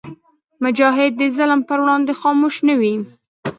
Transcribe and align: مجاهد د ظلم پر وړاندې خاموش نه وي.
مجاهد 0.63 1.11
د 1.17 1.23
ظلم 1.37 1.59
پر 1.69 1.77
وړاندې 1.83 2.13
خاموش 2.21 2.55
نه 2.67 2.73
وي. 2.79 2.95